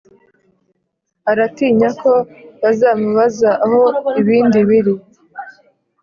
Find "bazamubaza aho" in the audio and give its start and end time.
2.61-3.81